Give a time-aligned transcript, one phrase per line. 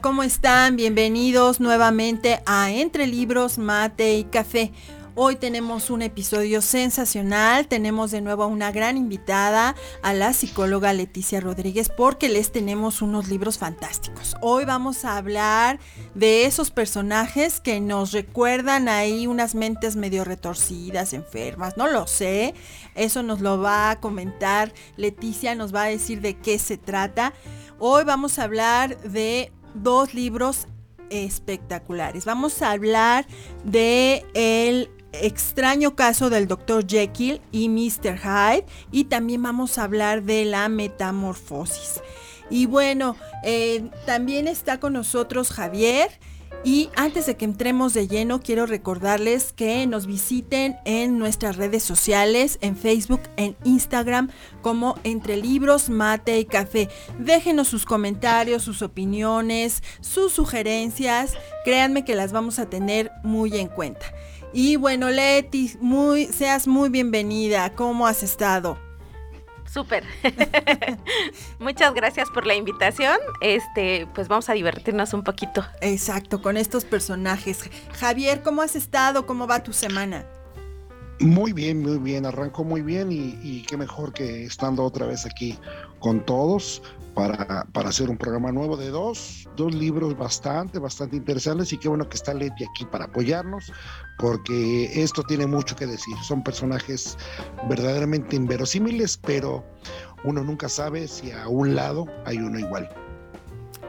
[0.00, 0.76] ¿Cómo están?
[0.76, 4.72] Bienvenidos nuevamente a Entre Libros, Mate y Café.
[5.14, 10.92] Hoy tenemos un episodio sensacional, tenemos de nuevo a una gran invitada, a la psicóloga
[10.92, 14.34] Leticia Rodríguez, porque les tenemos unos libros fantásticos.
[14.40, 15.78] Hoy vamos a hablar
[16.14, 22.54] de esos personajes que nos recuerdan ahí unas mentes medio retorcidas, enfermas, no lo sé,
[22.96, 27.32] eso nos lo va a comentar Leticia, nos va a decir de qué se trata.
[27.78, 30.66] Hoy vamos a hablar de dos libros
[31.10, 32.24] espectaculares.
[32.24, 33.26] Vamos a hablar
[33.64, 36.86] de el extraño caso del Dr.
[36.86, 38.18] Jekyll y Mr.
[38.18, 42.00] Hyde y también vamos a hablar de la metamorfosis.
[42.50, 46.10] Y bueno, eh, también está con nosotros Javier.
[46.64, 51.82] Y antes de que entremos de lleno, quiero recordarles que nos visiten en nuestras redes
[51.82, 54.30] sociales, en Facebook, en Instagram,
[54.62, 56.88] como Entre Libros, Mate y Café.
[57.18, 61.34] Déjenos sus comentarios, sus opiniones, sus sugerencias.
[61.66, 64.06] Créanme que las vamos a tener muy en cuenta.
[64.54, 67.74] Y bueno, Leti, muy, seas muy bienvenida.
[67.74, 68.83] ¿Cómo has estado?
[69.74, 70.04] Súper.
[71.58, 73.18] Muchas gracias por la invitación.
[73.40, 75.64] Este, pues vamos a divertirnos un poquito.
[75.80, 77.68] Exacto, con estos personajes.
[77.98, 79.26] Javier, ¿cómo has estado?
[79.26, 80.26] ¿Cómo va tu semana?
[81.18, 85.26] Muy bien, muy bien, arrancó muy bien y, y, qué mejor que estando otra vez
[85.26, 85.58] aquí
[85.98, 86.80] con todos
[87.14, 91.88] para, para, hacer un programa nuevo de dos, dos libros bastante, bastante interesantes y qué
[91.88, 93.72] bueno que está Leti aquí para apoyarnos,
[94.18, 96.16] porque esto tiene mucho que decir.
[96.22, 97.16] Son personajes
[97.68, 99.64] verdaderamente inverosímiles, pero
[100.24, 102.88] uno nunca sabe si a un lado hay uno igual.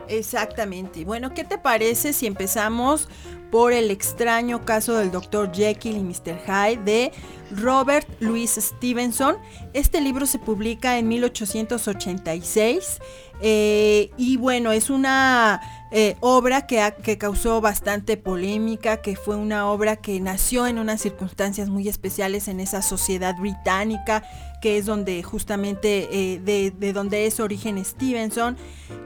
[0.08, 1.04] Exactamente.
[1.04, 3.10] Bueno, ¿qué te parece si empezamos
[3.52, 5.52] por el extraño caso del Dr.
[5.52, 6.40] Jekyll y Mr.
[6.46, 7.12] Hyde de
[7.52, 9.38] Robert Louis Stevenson?
[9.74, 13.00] Este libro se publica en 1886
[13.42, 15.62] eh, y bueno, es una
[15.92, 21.02] eh, obra que, que, causó bastante polémica, que fue una obra que nació en unas
[21.02, 24.24] circunstancias muy especiales en esa sociedad británica,
[24.62, 28.58] que es donde justamente eh, de, de, donde es origen Stevenson.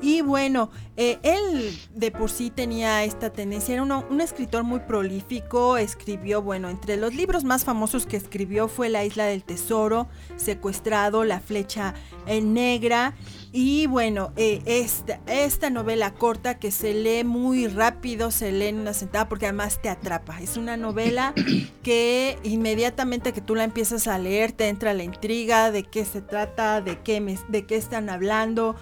[0.02, 0.70] Y bueno,
[1.02, 6.42] eh, él de por sí tenía esta tendencia, era uno, un escritor muy prolífico, escribió,
[6.42, 11.40] bueno, entre los libros más famosos que escribió fue La Isla del Tesoro, Secuestrado, La
[11.40, 11.94] Flecha
[12.28, 13.16] Negra
[13.54, 18.80] y bueno, eh, esta, esta novela corta que se lee muy rápido, se lee en
[18.80, 20.40] una sentada porque además te atrapa.
[20.42, 21.34] Es una novela
[21.82, 26.22] que inmediatamente que tú la empiezas a leer te entra la intriga de qué se
[26.22, 28.76] trata, de qué, me, de qué están hablando.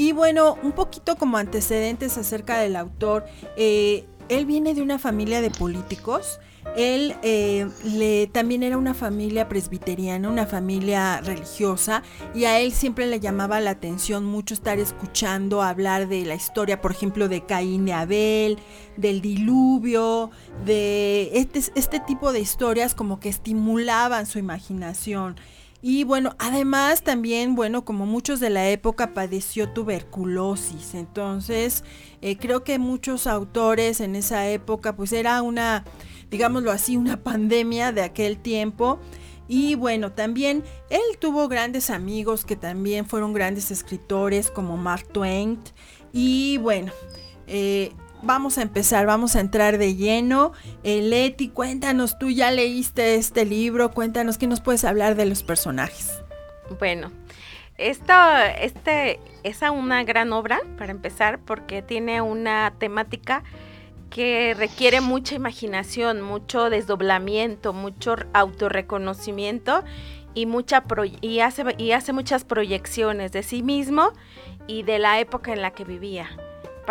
[0.00, 3.26] Y bueno, un poquito como antecedentes acerca del autor.
[3.58, 6.40] Eh, él viene de una familia de políticos.
[6.74, 12.02] Él eh, también era una familia presbiteriana, una familia religiosa,
[12.34, 16.80] y a él siempre le llamaba la atención mucho estar escuchando hablar de la historia,
[16.80, 18.58] por ejemplo, de Caín y Abel,
[18.96, 20.30] del diluvio,
[20.64, 25.36] de este, este tipo de historias como que estimulaban su imaginación.
[25.82, 30.94] Y bueno, además también, bueno, como muchos de la época padeció tuberculosis.
[30.94, 31.84] Entonces,
[32.20, 35.84] eh, creo que muchos autores en esa época, pues era una
[36.30, 38.98] digámoslo así, una pandemia de aquel tiempo.
[39.48, 45.58] Y bueno, también él tuvo grandes amigos que también fueron grandes escritores como Mark Twain.
[46.12, 46.92] Y bueno,
[47.48, 47.92] eh,
[48.22, 50.52] vamos a empezar, vamos a entrar de lleno.
[50.82, 55.42] Eh, Leti, cuéntanos, tú ya leíste este libro, cuéntanos qué nos puedes hablar de los
[55.42, 56.22] personajes.
[56.78, 57.10] Bueno,
[57.78, 58.12] esto
[58.60, 63.42] este, es una gran obra para empezar porque tiene una temática
[64.10, 69.84] que requiere mucha imaginación, mucho desdoblamiento, mucho autorreconocimiento
[70.34, 70.84] y, mucha
[71.20, 74.12] y, hace, y hace muchas proyecciones de sí mismo
[74.66, 76.28] y de la época en la que vivía.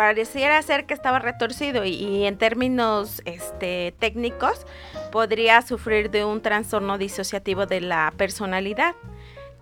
[0.00, 4.64] Pareciera ser que estaba retorcido y, en términos este, técnicos
[5.12, 8.94] podría sufrir de un trastorno disociativo de la personalidad.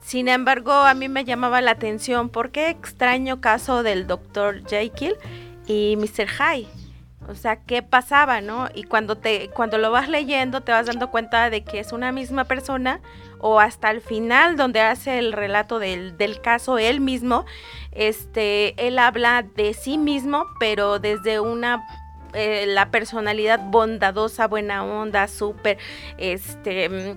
[0.01, 4.65] Sin embargo, a mí me llamaba la atención por qué extraño caso del Dr.
[4.69, 5.17] Jekyll
[5.67, 6.29] y Mr.
[6.29, 6.69] Hyde
[7.29, 8.69] O sea, ¿qué pasaba, no?
[8.75, 12.11] Y cuando te cuando lo vas leyendo te vas dando cuenta de que es una
[12.11, 13.01] misma persona
[13.39, 17.45] o hasta el final donde hace el relato del, del caso él mismo,
[17.93, 21.87] este, él habla de sí mismo, pero desde una
[22.35, 25.79] eh, la personalidad bondadosa, buena onda, súper,
[26.19, 27.17] este,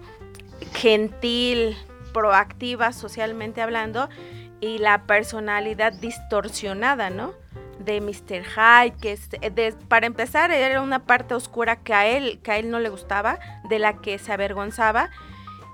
[0.73, 1.77] gentil,
[2.13, 4.09] proactiva socialmente hablando,
[4.61, 7.33] y la personalidad distorsionada, ¿no?
[7.83, 8.43] De Mr.
[8.43, 12.69] Hyde, que es, para empezar era una parte oscura que a él, que a él
[12.69, 13.39] no le gustaba,
[13.69, 15.09] de la que se avergonzaba.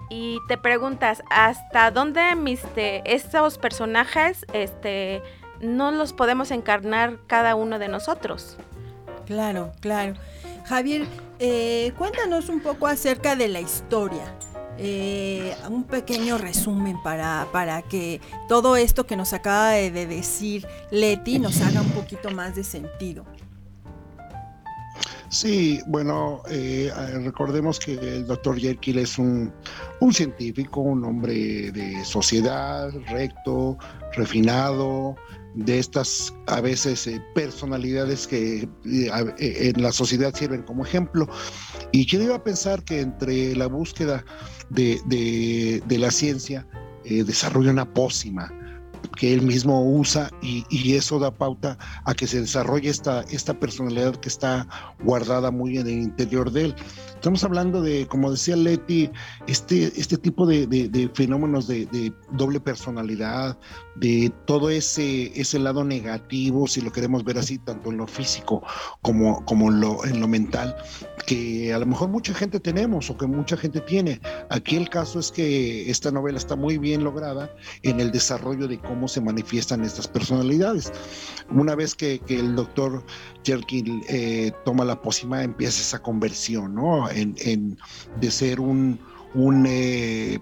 [0.09, 3.01] Y te preguntas, ¿hasta dónde Mr.
[3.05, 5.21] estos personajes este,
[5.59, 8.57] no los podemos encarnar cada uno de nosotros?
[9.25, 10.13] Claro, claro.
[10.65, 11.05] Javier,
[11.39, 14.23] eh, cuéntanos un poco acerca de la historia.
[14.79, 21.39] Eh, un pequeño resumen para, para que todo esto que nos acaba de, decir Leti
[21.39, 23.25] nos haga un poquito más de sentido.
[25.29, 26.91] Sí, bueno, eh,
[27.23, 29.53] recordemos que el doctor Jekyll es un,
[29.99, 33.77] un, científico, un hombre de sociedad, recto,
[34.13, 35.15] refinado,
[35.57, 41.27] de estas a veces eh, personalidades que en la sociedad sirven como ejemplo.
[41.91, 44.23] Y yo iba a pensar que entre la búsqueda
[44.69, 46.67] de, la ciencia,
[47.05, 48.53] eh, desarrolla una pócima
[49.15, 50.65] que él mismo usa y,
[50.97, 54.67] eso da pauta a que se desarrolle esta, esta personalidad que está
[55.03, 56.75] guardada muy en el interior de él.
[57.17, 59.09] Estamos hablando de, como decía Leti,
[59.47, 63.57] este, este tipo de, fenómenos de, doble personalidad,
[63.95, 68.63] de todo ese, ese lado negativo, si lo queremos ver así, tanto en lo físico
[69.01, 70.77] como, como en, lo, en lo mental,
[71.25, 74.21] que a lo mejor mucha gente tenemos o que mucha gente tiene.
[74.51, 78.79] Aquí el caso es que esta novela está muy bien lograda en el desarrollo de
[78.79, 80.93] cómo se manifiestan estas personalidades.
[81.49, 83.03] Una vez que, el doctor
[83.47, 87.09] Jerkin eh, toma la pócima, empieza esa conversión, ¿no?
[87.09, 87.77] En,
[88.19, 88.99] de ser un,
[89.65, 90.37] eh,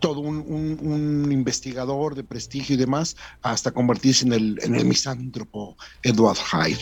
[0.00, 6.78] todo un, investigador de prestigio y demás, hasta convertirse en el, misántropo Edward Hyde.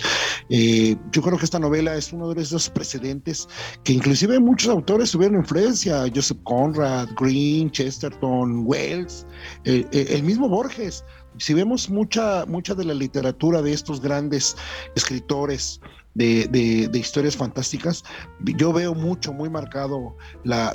[0.49, 3.47] Eh, yo creo que esta novela es uno de esos precedentes
[3.85, 9.27] que inclusive muchos autores tuvieron influencia, Joseph Conrad, Green, Chesterton, Wells,
[9.65, 11.05] el mismo Borges.
[11.39, 14.57] Si vemos mucha, mucha de la literatura de estos grandes
[14.95, 15.81] escritores,
[16.19, 18.03] de, historias fantásticas,
[18.41, 20.73] yo veo mucho, muy marcado la,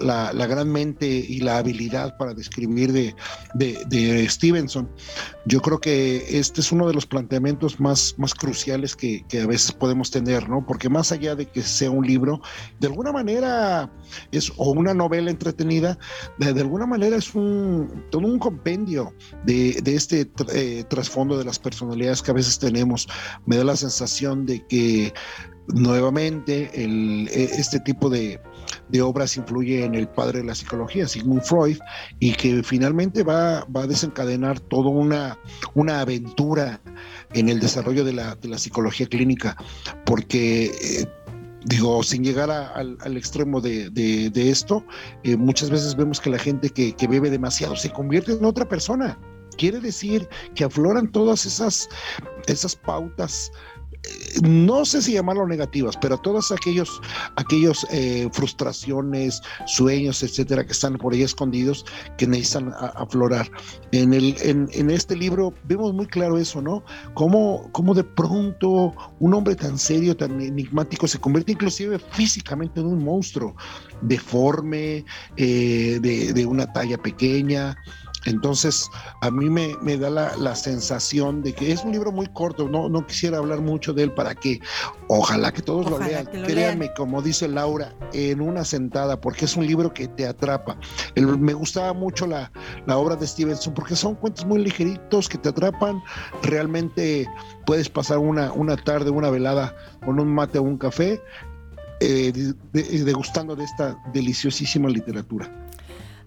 [0.48, 3.16] gran mente y la habilidad para describir de,
[3.56, 4.90] de, Stevenson.
[5.46, 9.72] Yo creo que este es uno de los planteamientos más, más cruciales que, a veces
[9.72, 10.66] podemos tener, ¿no?
[10.66, 12.42] Porque más allá de que sea un libro,
[12.80, 13.92] de alguna manera
[14.32, 15.98] es, o una novela entretenida,
[16.38, 19.14] de, alguna manera es un, todo un compendio
[19.46, 23.08] de, este eh, trasfondo de las personalidades que a veces tenemos.
[23.46, 25.14] Me da la sensación de que
[25.68, 28.40] nuevamente e, este tipo de,
[29.02, 31.78] obras influye en el padre de la psicología, Sigmund Freud,
[32.20, 35.38] y que finalmente va, va a desencadenar toda una,
[35.74, 36.80] una aventura
[37.34, 39.58] en el desarrollo de la, de la psicología clínica,
[40.06, 40.66] porque...
[40.66, 41.08] Eh,
[41.66, 44.86] digo, sin llegar al, extremo de, esto,
[45.24, 48.68] eh, muchas veces vemos que la gente que, que, bebe demasiado se convierte en otra
[48.68, 49.18] persona.
[49.58, 51.88] Quiere decir que afloran todas esas,
[52.48, 53.50] esas pautas
[54.42, 57.02] no sé si llamarlo negativas, pero todas aquellos,
[57.36, 61.86] aquellos eh, frustraciones, sueños, etcétera, que están por ahí escondidos,
[62.18, 63.50] que necesitan aflorar.
[63.92, 66.84] En, el, en, este libro vemos muy claro eso, ¿no?
[67.14, 72.88] Cómo, cómo de pronto un hombre tan serio, tan enigmático, se convierte inclusive físicamente en
[72.88, 73.56] un monstruo,
[74.02, 75.06] deforme,
[75.38, 77.78] eh, de, de una talla pequeña.
[78.26, 78.90] Entonces,
[79.22, 83.06] a mí me, da la, sensación de que es un libro muy corto, no, no
[83.06, 84.60] quisiera hablar mucho de él para que,
[85.08, 89.66] ojalá que todos lo lean, créanme, como dice Laura, en una sentada, porque es un
[89.66, 90.78] libro que te atrapa.
[91.16, 92.52] me gustaba mucho la,
[92.88, 96.02] obra de Stevenson, porque son cuentos muy ligeritos que te atrapan,
[96.44, 97.28] realmente
[97.66, 99.76] puedes pasar una, una tarde, una velada
[100.06, 101.22] con un mate o un café,
[102.00, 105.63] eh, degustando de esta deliciosísima literatura.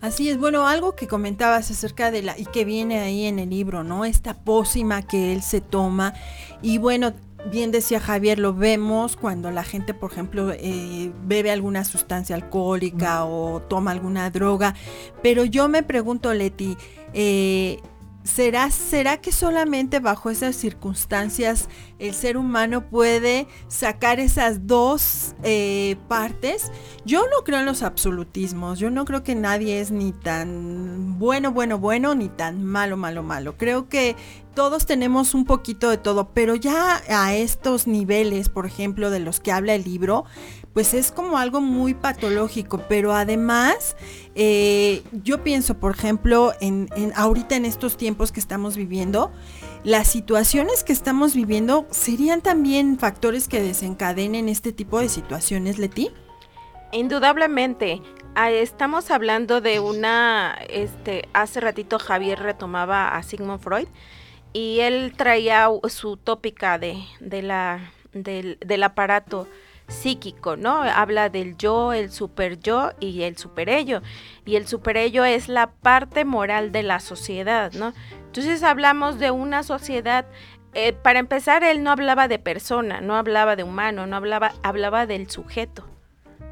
[0.00, 3.50] Así es, bueno, algo que comentabas acerca de la, y que viene ahí en el
[3.50, 4.04] libro, ¿no?
[4.04, 6.14] Esta pócima que él se toma.
[6.62, 7.12] Y bueno,
[7.50, 13.24] bien decía Javier, lo vemos cuando la gente, por ejemplo, eh, bebe alguna sustancia alcohólica
[13.24, 14.74] o toma alguna droga.
[15.22, 16.76] Pero yo me pregunto, Leti,
[17.14, 17.80] eh,
[18.26, 21.68] ¿Será, ¿Será que solamente bajo esas circunstancias
[22.00, 26.72] el ser humano puede sacar esas dos eh, partes?
[27.04, 31.52] Yo no creo en los absolutismos, yo no creo que nadie es ni tan bueno,
[31.52, 33.56] bueno, bueno, ni tan malo, malo, malo.
[33.56, 34.16] Creo que
[34.56, 39.38] todos tenemos un poquito de todo, pero ya a estos niveles, por ejemplo, de los
[39.38, 40.24] que habla el libro,
[40.76, 43.96] pues es como algo muy patológico, pero además
[44.34, 49.32] eh, yo pienso, por ejemplo, en, en, ahorita en estos tiempos que estamos viviendo,
[49.84, 56.10] las situaciones que estamos viviendo serían también factores que desencadenen este tipo de situaciones, Leti.
[56.92, 58.02] Indudablemente,
[58.34, 63.88] ah, estamos hablando de una, este, hace ratito Javier retomaba a Sigmund Freud
[64.52, 69.48] y él traía su tópica de, de la, del, del aparato
[69.88, 70.82] psíquico, ¿no?
[70.82, 74.02] Habla del yo, el super yo y el super ello.
[74.44, 77.92] Y el super ello es la parte moral de la sociedad, ¿no?
[78.26, 80.26] Entonces hablamos de una sociedad
[80.74, 85.06] eh, para empezar, él no hablaba de persona, no hablaba de humano, no hablaba, hablaba
[85.06, 85.95] del sujeto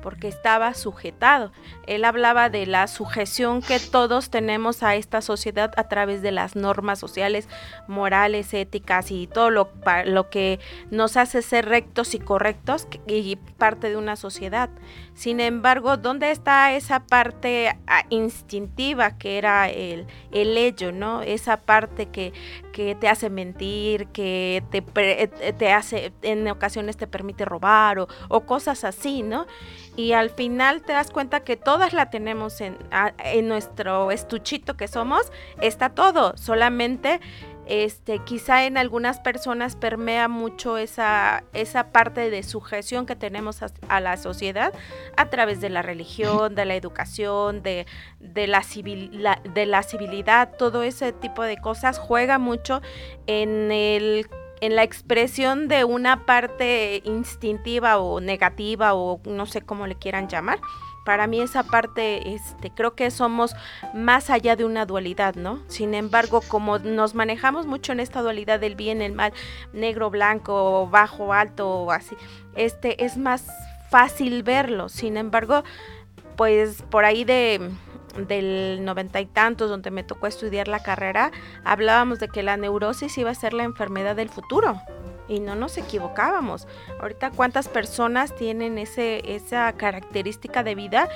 [0.04, 1.50] porque estaba sujetado.
[1.86, 6.56] Él hablaba de la sujeción que todos tenemos a esta sociedad a través de las
[6.56, 7.48] normas sociales,
[7.88, 9.70] morales, éticas y todo lo,
[10.04, 14.68] lo que nos hace ser rectos y correctos y parte de una sociedad.
[15.14, 21.22] Sin embargo, ¿dónde está esa parte ah, instintiva que era el, el ello, ¿no?
[21.22, 22.32] Esa parte que,
[22.72, 28.08] que te hace mentir, que te, eh, te, hace, en ocasiones te permite robar o,
[28.28, 29.46] o, cosas así, ¿no?
[29.96, 32.76] Y al final te das cuenta que todas la tenemos en,
[33.18, 35.30] en nuestro estuchito que somos,
[35.60, 37.20] está todo, solamente
[37.66, 44.00] este, quizá en algunas personas permea mucho esa, esa parte de sujeción que tenemos a,
[44.00, 44.72] la sociedad
[45.16, 47.86] a través de la religión, de la educación, de,
[48.20, 48.62] la
[49.54, 52.82] de la civilidad, todo ese tipo de cosas juega mucho
[53.26, 54.26] en el
[54.60, 60.28] en la expresión de una parte instintiva o negativa o no sé cómo le quieran
[60.28, 60.58] llamar,
[61.04, 63.54] para mí esa parte, este, creo que somos
[63.92, 65.60] más allá de una dualidad, ¿no?
[65.68, 69.32] Sin embargo, como nos manejamos mucho en esta dualidad del bien, el mal,
[69.72, 72.16] negro, blanco, bajo, alto, así,
[72.56, 73.46] este, es más
[73.90, 74.88] fácil verlo.
[74.88, 75.62] Sin embargo,
[76.36, 77.70] pues por ahí de
[78.16, 81.32] del noventa y tantos, donde me tocó estudiar la carrera,
[81.64, 84.80] hablábamos de que la neurosis iba a ser la enfermedad del futuro
[85.28, 86.66] y no nos equivocábamos.
[87.00, 91.08] Ahorita cuántas personas tienen ese, esa característica de vida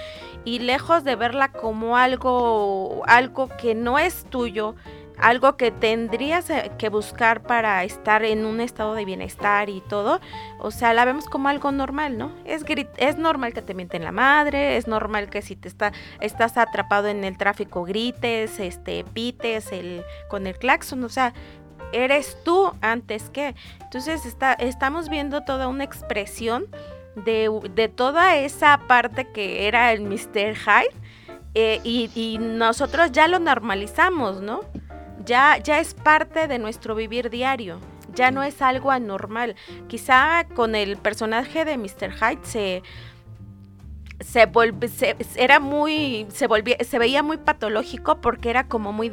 [0.44, 4.74] y lejos de verla como algo, algo que no es tuyo,
[5.18, 10.20] algo que tendrías eh, que buscar para estar en un estado de bienestar y todo,
[10.58, 12.32] o sea, la vemos como algo normal, ¿no?
[12.44, 12.64] Es,
[12.96, 17.08] es normal que te mienten la madre, es normal que si te está, estás atrapado
[17.08, 21.34] en el tráfico grites, este, pites el, con el claxon, o sea,
[21.92, 23.54] eres tú antes que.
[23.82, 26.66] Entonces está, estamos viendo toda una expresión
[27.16, 30.54] de, de, toda esa parte que era el Mr.
[30.54, 30.94] Hyde
[31.54, 34.60] eh, y, nosotros ya lo normalizamos, ¿no?
[35.24, 37.80] Ya, ya es parte de nuestro vivir diario.
[38.14, 39.56] Ya no es algo anormal.
[39.88, 42.12] Quizá con el personaje de Mr.
[42.12, 42.82] Hyde se,
[44.28, 44.46] se,
[44.88, 49.10] se, era muy se volvía se veía muy patológico porque era como muy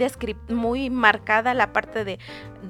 [0.49, 2.19] muy marcada la parte de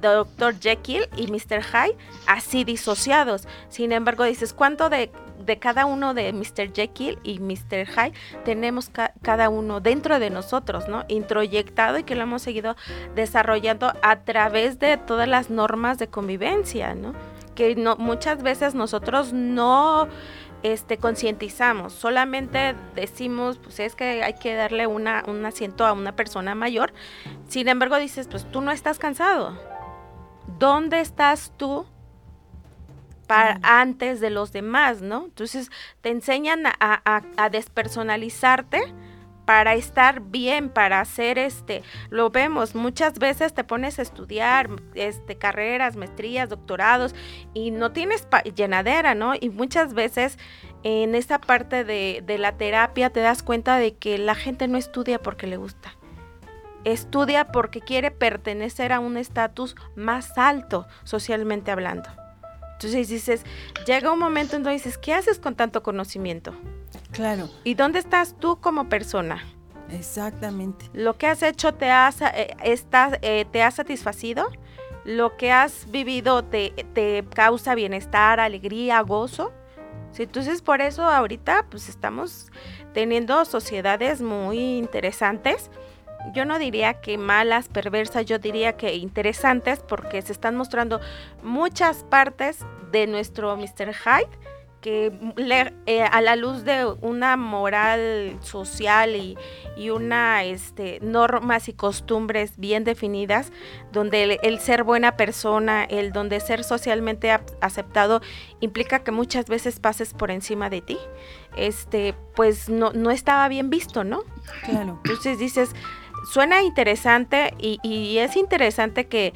[0.00, 0.58] Dr.
[0.60, 1.62] Jekyll y Mr.
[1.62, 3.48] Hyde así disociados.
[3.68, 5.10] Sin embargo, dices, ¿cuánto de,
[5.44, 6.72] de cada uno de Mr.
[6.72, 7.86] Jekyll y Mr.
[7.86, 8.12] Hyde
[8.44, 8.90] tenemos
[9.22, 11.04] cada uno dentro de nosotros, ¿no?
[11.08, 12.76] Introyectado y que lo hemos seguido
[13.14, 17.14] desarrollando a través de todas las normas de convivencia, ¿no?
[17.54, 20.08] Que no, muchas veces nosotros no
[20.62, 26.16] este, concientizamos, solamente decimos, pues es que hay que darle una, un asiento a una
[26.16, 26.92] persona mayor,
[27.48, 29.58] sin embargo dices, pues tú no estás cansado,
[30.58, 31.86] ¿dónde estás tú?
[33.26, 35.24] Para, antes de los demás, ¿no?
[35.24, 35.70] Entonces
[36.00, 38.94] te enseñan a, a despersonalizarte
[39.46, 45.38] para estar bien, para hacer este, lo vemos, muchas veces te pones a estudiar este,
[45.38, 47.14] carreras, maestrías, doctorados
[47.54, 49.34] y no tienes llenadera, ¿no?
[49.34, 50.38] Y muchas veces
[50.82, 55.18] en esa parte de la terapia te das cuenta de que la gente no estudia
[55.22, 55.96] porque le gusta
[56.86, 62.08] estudia porque quiere pertenecer a un estatus más alto socialmente hablando.
[62.76, 63.42] Entonces dices,
[63.86, 66.54] llega un momento en donde dices, ¿qué haces con tanto conocimiento?
[67.10, 67.48] Claro.
[67.64, 69.42] ¿Y dónde estás tú como persona?
[69.90, 70.84] Exactamente.
[70.92, 72.54] ¿Lo que has hecho te ha, eh,
[73.22, 74.50] eh, te ha satisfacido?
[75.04, 79.52] ¿Lo que has vivido te, te causa bienestar, alegría, gozo?
[80.10, 82.50] Sí, entonces por eso ahorita pues estamos
[82.92, 85.70] teniendo sociedades muy interesantes.
[86.34, 91.00] Yo no diría que malas, perversas, yo diría que interesantes porque se están mostrando
[91.42, 93.94] muchas partes de nuestro Mr.
[93.94, 94.38] Hyde
[94.86, 95.12] que
[95.86, 99.36] eh, a la luz de una moral social y,
[99.90, 103.50] una este, normas y costumbres bien definidas,
[103.90, 108.20] donde el, ser buena persona, el donde ser socialmente aceptado
[108.60, 110.98] implica que muchas veces pases por encima de ti,
[111.56, 114.22] este, pues no, no estaba bien visto, ¿no?
[114.64, 115.00] Claro.
[115.04, 115.74] Entonces dices,
[116.30, 119.32] suena interesante y, es interesante que,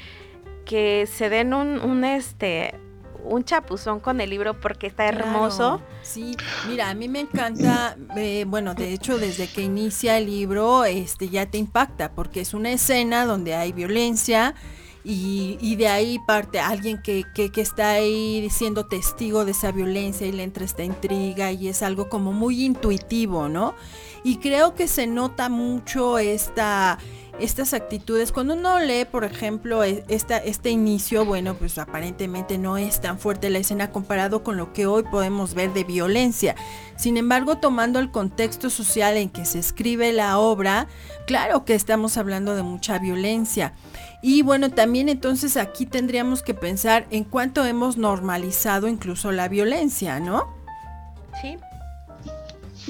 [0.64, 2.74] que se den un, un este
[3.24, 5.80] un chapuzón con el libro porque está hermoso.
[6.02, 6.36] sí,
[6.68, 11.28] mira, a mí me encanta, eh, bueno, de hecho desde que inicia el libro, este
[11.28, 14.54] ya te impacta porque es una escena donde hay violencia
[15.02, 20.26] y, de ahí parte alguien que, que, que, está ahí siendo testigo de esa violencia
[20.26, 23.74] y le entra esta intriga y es algo como muy intuitivo, ¿no?
[24.24, 26.98] Y creo que se nota mucho esta
[27.40, 28.32] estas actitudes.
[28.32, 33.18] Cuando uno lee, por ejemplo, e, esta, este inicio, bueno, pues aparentemente no es tan
[33.18, 36.54] fuerte la escena comparado con lo que hoy podemos ver de violencia.
[36.96, 40.86] Sin embargo, tomando el contexto social en que se escribe la obra,
[41.26, 43.72] claro que estamos hablando de mucha violencia.
[44.22, 50.20] Y bueno, también entonces aquí tendríamos que pensar en cuánto hemos normalizado incluso la violencia,
[50.20, 50.54] ¿no?
[51.40, 51.56] Sí,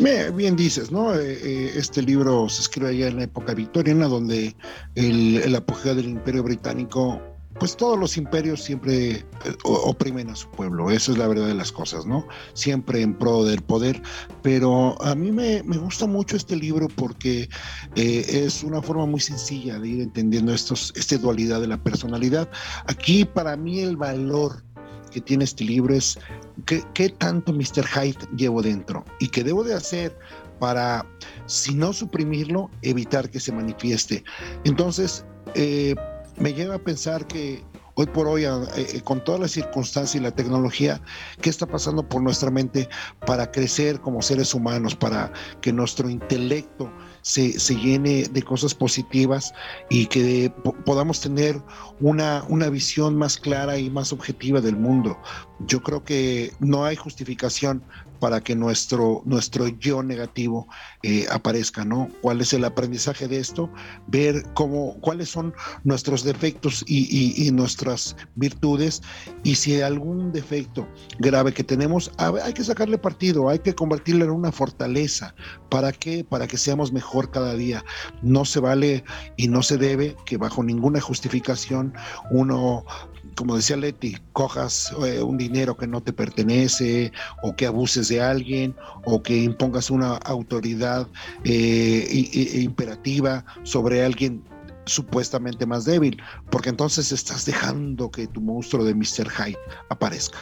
[0.01, 1.15] Bien dices, ¿no?
[1.15, 4.57] Eh, eh, este libro se escribe allá en la época victoriana, donde
[4.95, 7.21] el, apogeo del imperio británico,
[7.59, 9.25] pues todos los imperios siempre eh,
[9.63, 12.27] oprimen a su pueblo, eso es la verdad de las cosas, ¿no?
[12.55, 14.01] Siempre en pro del poder,
[14.41, 17.51] pero a mí me, gusta mucho este libro porque
[17.95, 22.49] es una forma muy sencilla de ir entendiendo estos, esta dualidad de la personalidad.
[22.87, 24.65] Aquí para mí el valor
[25.11, 26.19] que tiene este libro es
[26.67, 27.87] qué, tanto Mr.
[27.87, 30.17] Hyde llevo dentro y qué debo de hacer
[30.59, 31.07] para,
[31.47, 34.23] si no suprimirlo, evitar que se manifieste.
[34.65, 35.25] Entonces,
[35.55, 35.95] eh,
[36.39, 37.65] me lleva a pensar que
[37.95, 41.01] hoy por hoy, eh, con todas las circunstancias y la tecnología,
[41.41, 42.89] ¿qué está pasando por nuestra mente
[43.27, 46.91] para crecer como seres humanos, para que nuestro intelecto
[47.23, 49.53] se, llene de cosas positivas
[49.89, 50.53] y que
[50.85, 51.61] podamos tener
[52.01, 55.19] una, una visión más clara y más objetiva del mundo.
[55.67, 57.83] Yo creo que no hay justificación
[58.21, 60.69] para que nuestro, nuestro yo negativo
[61.03, 62.09] eh, aparezca, ¿no?
[62.21, 63.71] ¿Cuál es el aprendizaje de esto?
[64.07, 65.55] Ver cómo, cuáles son
[65.85, 69.03] nuestros defectos y, nuestras virtudes
[69.43, 70.87] y si hay algún defecto
[71.19, 75.35] grave que tenemos, hay que sacarle partido, hay que convertirlo en una fortaleza.
[75.69, 76.23] ¿Para qué?
[76.23, 77.85] Para que seamos mejor cada día.
[78.23, 79.05] No se vale
[79.37, 81.95] y no se debe que bajo ninguna justificación
[82.31, 82.85] uno
[83.35, 87.13] como decía Leti, cojas eh, un dinero que no te pertenece
[87.43, 91.07] o que abuses de alguien o que impongas una autoridad
[91.45, 92.07] eh,
[92.55, 94.43] imperativa sobre alguien
[94.87, 99.31] supuestamente más débil, porque entonces estás dejando que tu monstruo de Mr.
[99.31, 100.39] Hyde aparezca.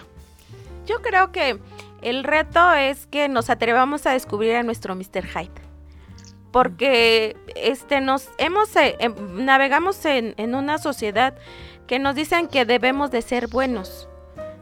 [0.87, 1.59] Yo creo que
[2.03, 5.27] el reto es que nos atrevamos a descubrir a nuestro Mr.
[5.27, 5.69] Hyde.
[6.51, 11.35] Porque este nos hemos eh, em, navegamos en, en una sociedad
[11.89, 14.09] que nos dicen que debemos de ser buenos.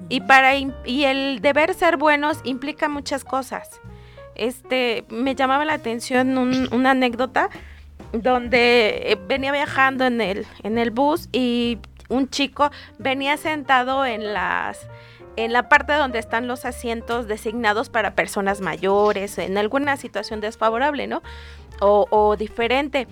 [0.09, 3.81] Y, para, y el deber ser buenos implica muchas cosas.
[4.37, 6.39] Este, me llamaba la atención
[6.73, 7.51] una anécdota
[8.13, 14.33] donde eh, venía viajando en el, en el bus y un chico venía sentado en
[14.33, 14.89] las
[15.35, 21.07] en la parte donde están los asientos designados para personas mayores, en alguna situación desfavorable,
[21.07, 21.23] ¿no?
[21.79, 23.07] O, o diferente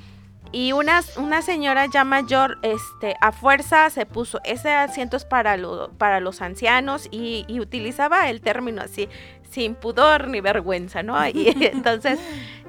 [0.55, 5.59] y una, una señora ya mayor este, a fuerza se puso, ese asiento es para,
[5.99, 9.09] para los ancianos y, utilizaba el término así,
[9.51, 11.17] sin pudor ni vergüenza, ¿no?
[11.27, 12.21] Y entonces,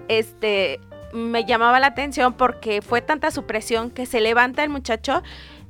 [0.07, 0.79] este,
[1.13, 5.21] me llamaba la atención porque fue tanta su presión que se levanta el muchacho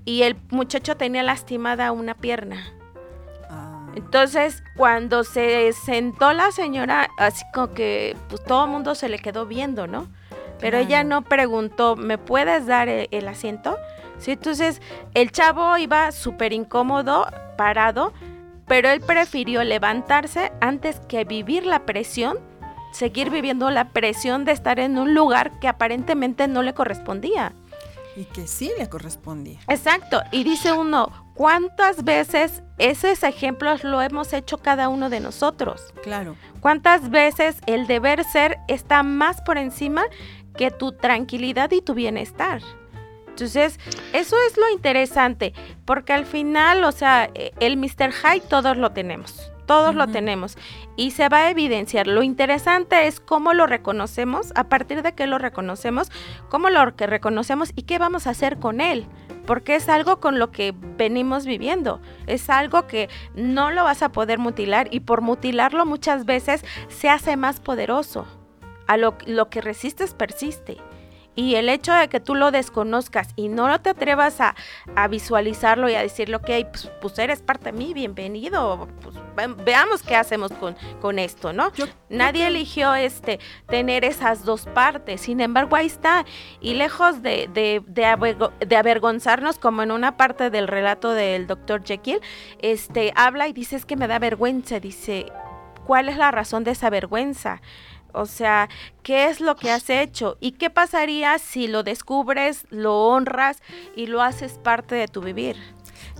[0.06, 2.66] y el muchacho tenía lastimada una pierna.
[3.50, 3.88] Ah.
[3.94, 9.20] Entonces, cuando se sentó la señora, así como que pues todo el mundo se le
[9.20, 10.08] quedó viendo, ¿no?
[10.60, 13.78] Pero ella no preguntó, ¿me puedes dar e-, el, asiento?
[14.18, 14.82] Sí, entonces
[15.14, 18.14] el chavo iba súper incómodo, parado,
[18.68, 22.40] pero él prefirió levantarse antes que vivir la presión,
[22.92, 27.54] seguir viviendo la presión de estar en un lugar que aparentemente no le correspondía.
[28.16, 29.60] Y que sí le correspondía.
[29.68, 30.22] Exacto.
[30.32, 35.94] Y dice uno, ¿cuántas veces esos ejemplos lo hemos hecho cada uno de nosotros?
[36.02, 36.38] Claro.
[36.62, 40.06] ¿Cuántas veces el deber ser está más por encima
[40.58, 42.62] que tu tranquilidad y tu bienestar.
[43.36, 43.80] Entonces,
[44.14, 48.12] eso es lo interesante, porque al final, o sea, e, el Mr.
[48.14, 50.58] High todos lo tenemos, todos lo tenemos
[50.96, 52.08] y se va a evidenciar.
[52.08, 56.12] Lo interesante es cómo lo reconocemos, a partir de qué lo reconocemos,
[56.48, 59.06] cómo lo que reconocemos y qué vamos a hacer con él.
[59.46, 64.10] porque es algo con lo que venimos viviendo, es algo que no lo vas a
[64.10, 68.26] poder mutilar y por mutilarlo muchas veces se hace más poderoso.
[68.88, 70.78] A lo, lo que resistes persiste.
[71.36, 74.56] Y el hecho de que tú lo desconozcas y no te atrevas a,
[75.10, 79.16] visualizarlo y a decirle, ok, pues, pues, eres parte de mí, bienvenido, pues
[79.66, 81.72] veamos qué hacemos con, con esto, ¿no?
[82.10, 86.26] Nadie eligió este, tener esas dos partes, sin embargo ahí está.
[86.62, 92.22] Y lejos de, de, de, avergonzarnos, como en una parte del relato del doctor Jekyll,
[92.60, 95.26] este, habla y dice, es que me da vergüenza, dice,
[95.86, 97.62] ¿cuál es la razón de esa vergüenza?
[98.16, 98.70] O sea,
[99.04, 100.38] ¿qué es lo que has hecho?
[100.40, 103.62] ¿Y qué pasaría si lo descubres, lo honras
[103.96, 105.58] y lo haces parte de tu vivir?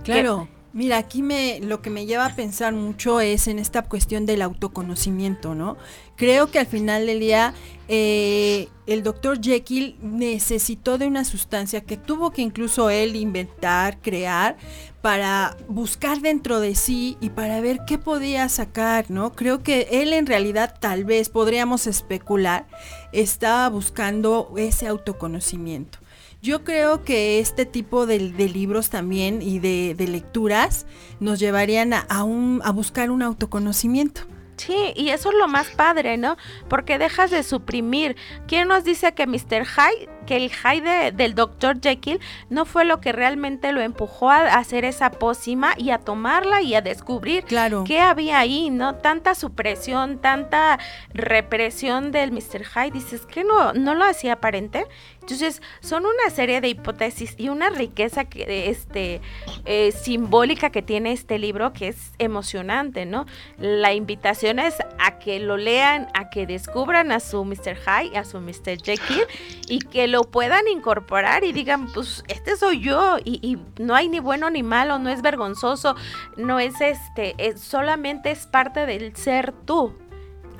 [0.04, 0.48] Claro.
[0.72, 4.42] Mira, aquí me lo que me lleva a pensar mucho es en esta cuestión del
[4.42, 5.78] autoconocimiento, ¿no?
[6.16, 7.54] Creo que al final del día
[7.88, 14.56] eh, el doctor Jekyll necesitó de una sustancia que tuvo que incluso él inventar, crear,
[15.02, 19.32] para buscar dentro de sí y para ver qué podía sacar, ¿no?
[19.32, 22.66] Creo que él en realidad tal vez podríamos especular,
[23.12, 25.98] estaba buscando ese autoconocimiento.
[26.42, 30.86] Yo creo que este tipo de, libros también y de, lecturas
[31.18, 34.22] nos llevarían a, a buscar un autoconocimiento.
[34.56, 36.36] Sí, y eso es lo más padre, ¿no?
[36.68, 38.16] Porque dejas de suprimir.
[38.48, 39.66] ¿Quién nos dice que Mr.
[39.66, 41.80] Hyde que el high del Dr.
[41.80, 46.62] Jekyll no fue lo que realmente lo empujó a hacer esa pócima y a tomarla
[46.62, 47.84] y a descubrir claro.
[47.86, 48.96] qué había ahí, ¿no?
[48.96, 50.78] Tanta supresión, tanta
[51.14, 52.64] represión del Mr.
[52.64, 54.86] Hyde, dices que no, no lo hacía aparente.
[55.20, 59.20] Entonces, son una serie de hipótesis y una riqueza que, este,
[59.64, 63.26] eh, simbólica que tiene este libro que es emocionante, ¿no?
[63.58, 67.76] La invitación es a que lo lean, a que descubran a su Mr.
[67.76, 68.80] Hyde, a su Mr.
[68.80, 69.24] Jekyll
[69.68, 74.08] y que lo lo puedan incorporar y digan, pues este soy yo y, no hay
[74.08, 75.94] ni bueno ni malo, no es vergonzoso,
[76.38, 79.92] no es este, es, solamente es parte del ser tú.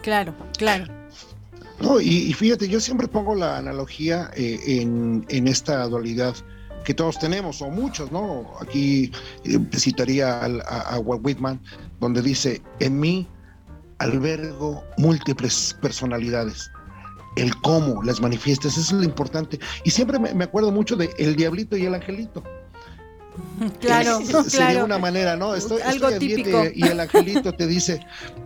[0.02, 0.92] Claro, claro.
[1.80, 6.34] No, y, fíjate, yo siempre pongo la analogía eh, en, esta dualidad
[6.84, 8.58] que todos tenemos, o muchos, ¿no?
[8.60, 9.10] Aquí
[9.44, 11.58] eh, citaría a, a Walt Whitman,
[11.98, 13.26] donde dice, en mí
[14.00, 16.70] albergo múltiples personalidades
[17.36, 19.60] el cómo las manifiestas, eso es lo importante.
[19.84, 22.42] Y siempre me, acuerdo mucho de el diablito y el angelito.
[23.80, 24.44] Claro, claro.
[24.44, 25.54] Sería una manera, ¿no?
[25.54, 26.64] Estoy, Algo típico.
[26.74, 28.00] y el angelito te dice,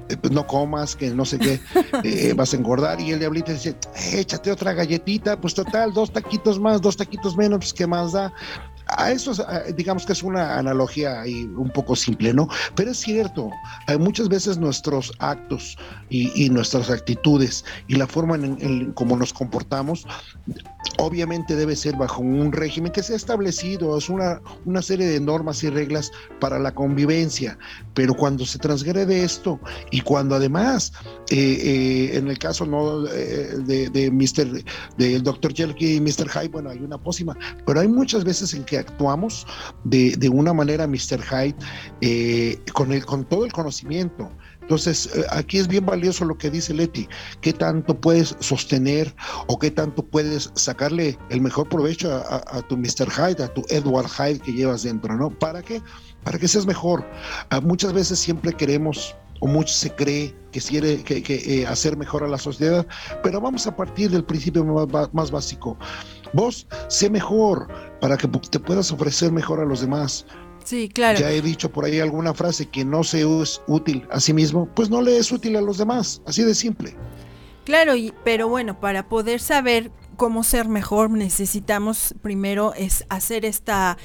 [0.08, 1.60] eh, pues no comas, que no sé qué,
[2.02, 3.00] eh, vas a engordar.
[3.00, 3.76] Y el diablito dice,
[4.12, 8.32] échate otra galletita, pues total, dos taquitos más, dos taquitos menos, pues qué más da
[8.96, 9.32] a eso
[9.74, 12.48] digamos que es una analogía ahí un poco simple, ¿no?
[12.74, 13.50] Pero es cierto,
[13.86, 15.76] hay muchas veces nuestros actos
[16.08, 20.06] y, nuestras actitudes y la forma en, cómo nos comportamos,
[20.98, 25.20] obviamente debe ser bajo un régimen que se ha establecido, es una, una serie de
[25.20, 27.56] normas y reglas para la convivencia,
[27.94, 30.92] pero cuando se transgrede esto y cuando además,
[31.30, 33.06] eh, eh, en el caso ¿no?
[33.06, 34.64] Eh, de, de Mr.
[34.96, 35.54] del Dr.
[35.54, 36.28] Jelky y Mr.
[36.28, 39.46] Hyde, bueno, hay una pócima, pero hay muchas veces en que actuamos
[39.84, 41.22] de, de una manera, Mr.
[41.22, 41.56] Hyde,
[42.00, 44.30] eh, con, el, con todo el conocimiento.
[44.70, 47.08] Entonces, eh, aquí es bien valioso lo que dice Leti,
[47.40, 49.12] qué tanto puedes sostener
[49.48, 53.10] o qué tanto puedes sacarle el mejor provecho a, tu Mr.
[53.10, 55.30] Hyde, a tu Edward Hyde que llevas dentro, ¿no?
[55.30, 55.82] ¿Para qué?
[56.22, 57.04] Para que seas mejor.
[57.50, 62.22] Ah, muchas veces siempre queremos o mucho se cree que quiere que, eh, hacer mejor
[62.22, 62.86] a la sociedad,
[63.22, 65.76] pero vamos a partir del principio más, más básico.
[66.32, 67.68] Vos sé mejor
[68.00, 70.26] para que te puedas ofrecer mejor a los demás.
[70.64, 71.18] Sí, claro.
[71.18, 74.68] Ya he dicho por ahí alguna frase que no se es útil a sí mismo,
[74.74, 76.94] pues no le es útil a los demás, así de simple.
[77.64, 83.96] Claro, y, pero bueno, para poder saber cómo ser mejor necesitamos primero es hacer esta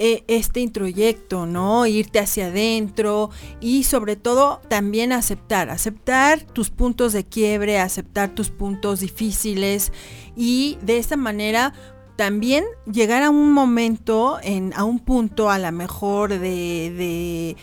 [0.00, 1.84] eh, este introyecto, ¿no?
[1.84, 3.30] Irte hacia adentro
[3.60, 9.92] y sobre todo también aceptar, aceptar tus puntos de quiebre, aceptar tus puntos difíciles
[10.36, 11.72] y de esta manera
[12.14, 17.56] también llegar a un momento, en, a un punto a lo mejor de, de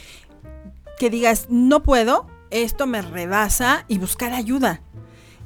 [1.00, 4.82] que digas, no puedo, esto me rebasa y buscar ayuda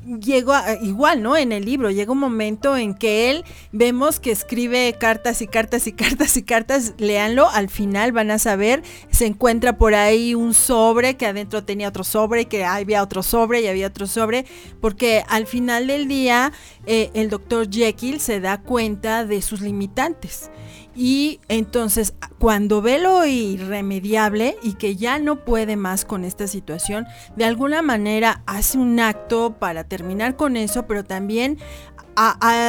[0.05, 1.37] llegó igual, ¿no?
[1.37, 5.87] En el libro llega un momento en que él vemos que escribe cartas y cartas
[5.87, 10.53] y cartas y cartas, léanlo, al final van a saber, se encuentra por ahí un
[10.53, 14.45] sobre que adentro tenía otro sobre, que había otro sobre y había otro sobre,
[14.81, 16.51] porque al final del día
[16.85, 20.49] eh, el doctor Jekyll se da cuenta de sus limitantes.
[20.95, 27.05] Y entonces, cuando ve lo irremediable y que ya no puede más con esta situación,
[27.35, 31.57] de alguna manera hace un acto para terminar con eso, pero también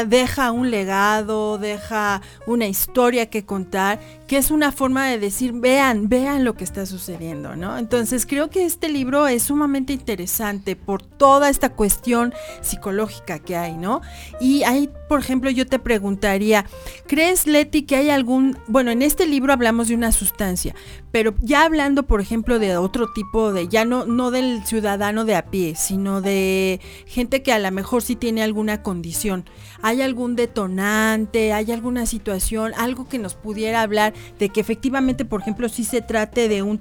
[0.06, 6.08] deja un legado, deja una historia que contar, que es una forma de decir, vean,
[6.08, 7.76] vean lo que está sucediendo, ¿no?
[7.76, 13.76] Entonces creo que este libro es sumamente interesante por toda esta cuestión psicológica que hay,
[13.76, 14.02] ¿no?
[14.40, 16.66] Y ahí, por ejemplo, yo te preguntaría,
[17.08, 20.72] ¿crees, Leti, que hay algún, bueno, en este libro hablamos de una sustancia,
[21.10, 25.34] pero ya hablando, por ejemplo, de otro tipo de, ya no, no del ciudadano de
[25.34, 29.46] a pie, sino de gente que a lo mejor sí tiene alguna condición,
[29.82, 35.40] ¿hay algún detonante, hay alguna situación, algo que nos pudiera hablar de que efectivamente, por
[35.40, 36.78] ejemplo, sí se trate de un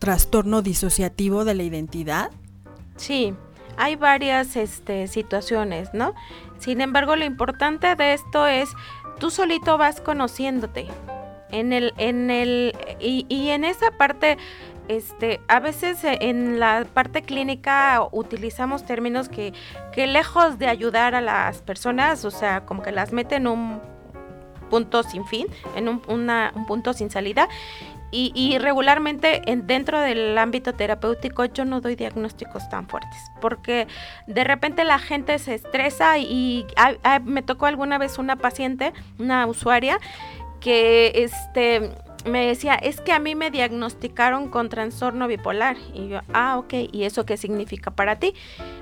[0.00, 2.32] trastorno disociativo de la identidad?
[2.96, 3.34] Sí,
[3.78, 6.12] hay varias este, situaciones, ¿no?
[6.58, 8.70] Sin embargo, lo importante de esto es,
[9.18, 10.88] tú solito vas conociéndote.
[11.50, 14.36] En el, en el, y, y en esa parte,
[14.88, 19.52] este, a veces en la parte clínica utilizamos términos que,
[19.92, 23.80] que lejos de ayudar a las personas, o sea, como que las meten en un
[24.68, 27.48] punto sin fin, en un, un punto sin salida.
[28.10, 33.86] Y, y, regularmente en, dentro del ámbito terapéutico yo no doy diagnósticos tan fuertes, porque
[34.26, 36.66] de repente la gente se estresa y,
[37.24, 39.98] me tocó alguna vez una paciente, una usuaria,
[40.60, 41.92] que este
[42.24, 45.76] me decía, es que a mí me diagnosticaron con trastorno bipolar.
[45.94, 48.34] Y yo, ah, ok, ¿y eso qué significa para ti?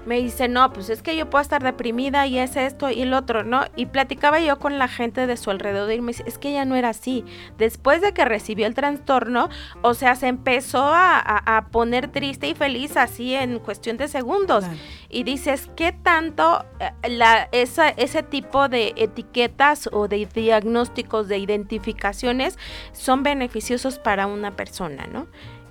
[0.07, 3.12] Me dice, no, pues es que yo puedo estar deprimida y es esto y el
[3.12, 3.64] otro, ¿no?
[3.77, 6.64] Y platicaba yo con la gente de su alrededor y me dice, es que ella
[6.64, 7.25] no era así.
[7.59, 9.49] Después de que recibió el trastorno,
[9.83, 14.64] o sea, se empezó a, poner triste y feliz así en cuestión de segundos.
[15.09, 21.38] Y dices, ¿qué tanto eh, la, esa, ese tipo de etiquetas o de diagnósticos, de
[21.38, 22.59] identificaciones
[22.92, 25.27] son beneficiosos para una persona, ¿no?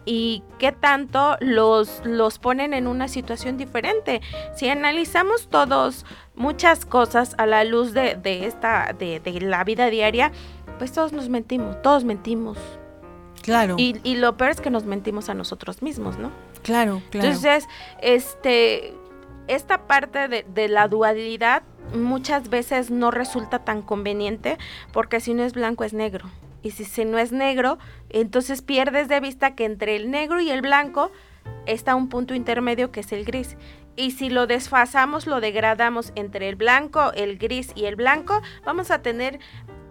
[0.06, 4.22] y qué tanto los, los ponen en una situación diferente.
[4.56, 10.32] Si analizamos todos muchas cosas a la luz de, esta, de, la vida diaria,
[10.78, 12.58] pues todos nos mentimos, todos mentimos.
[13.41, 13.76] Claro.
[13.78, 16.32] Y, y, lo peor es que nos mentimos a nosotros mismos, ¿no?
[16.63, 17.28] Claro, claro.
[17.28, 17.68] Entonces,
[18.02, 18.94] este,
[19.48, 21.63] esta parte de, de la dualidad
[21.94, 24.58] muchas veces no resulta tan conveniente
[24.91, 26.30] porque si no es blanco es negro
[26.65, 27.78] y si no es negro,
[28.10, 31.12] entonces pierdes de vista que entre el negro y el blanco
[31.67, 33.56] está un punto intermedio que es el gris.
[33.95, 38.89] Y si lo desfasamos, lo degradamos entre el blanco, el gris y el blanco, vamos
[38.89, 39.39] a tener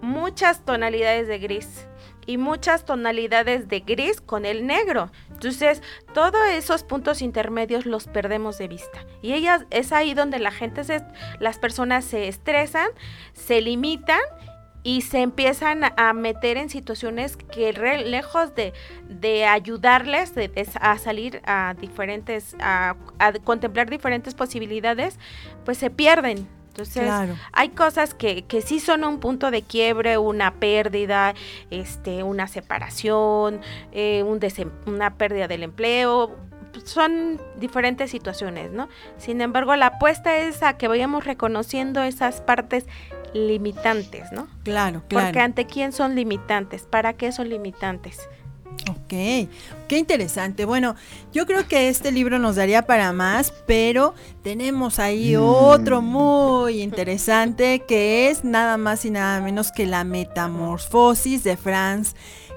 [0.03, 1.87] muchas tonalidades de gris
[2.27, 5.13] y muchas tonalidades de gris con el negro.
[5.31, 5.81] Entonces,
[6.13, 9.07] todos esos puntos intermedios los perdemos de vista.
[9.23, 11.05] Y ellas es ahí donde la gente se,
[11.39, 12.89] las personas se estresan,
[13.33, 14.19] se limitan
[14.85, 18.75] y se empiezan a meter en situaciones que lejos de,
[19.09, 20.35] de ayudarles
[20.79, 22.95] a salir a diferentes, a,
[23.43, 25.19] contemplar diferentes posibilidades,
[25.65, 26.47] pues se pierden.
[26.69, 27.11] Entonces,
[27.53, 31.35] hay cosas que, que sí son un punto de quiebre, una pérdida,
[31.71, 33.61] este, una separación,
[33.93, 34.41] eh, un
[34.87, 36.37] una pérdida del empleo,
[36.83, 38.89] son diferentes situaciones, ¿no?
[39.17, 42.87] Sin embargo, la apuesta es a que vayamos reconociendo esas partes
[43.35, 44.49] limitantes, ¿no?
[44.63, 45.27] Claro, claro.
[45.27, 48.21] Porque ante quién son limitantes, para qué son limitantes.
[48.91, 49.49] Ok,
[49.89, 50.65] qué interesante.
[50.65, 50.95] Bueno,
[51.33, 55.41] yo creo que este libro nos daría para más, pero tenemos ahí mm.
[55.43, 62.15] otro muy interesante que es nada más y nada menos que la metamorfosis de Franz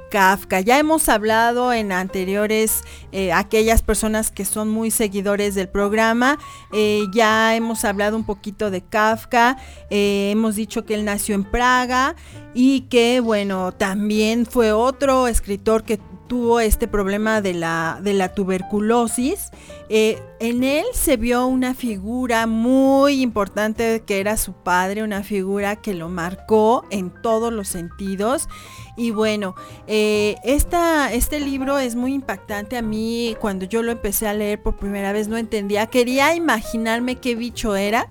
[0.10, 0.62] Kafka.
[0.62, 6.38] Ya hemos hablado en anteriores, eh, aquellas personas que son muy seguidores del programa,
[6.74, 9.58] eh, ya hemos hablado un poquito de Kafka,
[9.89, 12.15] eh, hemos dicho que él nació en Praga
[12.54, 18.34] y que, bueno, también fue otro escritor que tuvo este problema de la, de la
[18.34, 19.52] tuberculosis.
[19.89, 25.93] en él se vio una figura muy importante que era su padre, una figura que
[25.93, 28.50] lo marcó en todos los sentidos
[28.98, 29.54] y bueno,
[29.86, 32.78] eh, este libro es muy impactante.
[32.78, 35.86] A mí, cuando yo lo empecé a leer por primera vez, no entendía.
[35.86, 38.10] Quería imaginarme qué bicho era.